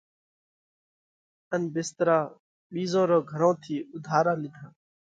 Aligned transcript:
ان 1.53 1.61
ڀسترا 1.73 2.19
ٻِيزون 2.73 3.05
رو 3.09 3.19
گھرون 3.31 3.53
ٿِي 3.63 3.75
اُوڌارا 3.93 4.33
لِيڌا۔ 4.41 4.65